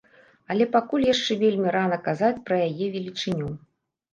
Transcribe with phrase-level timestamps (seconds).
[0.53, 3.53] Але пакуль яшчэ вельмі рана казаць пра яе велічыню.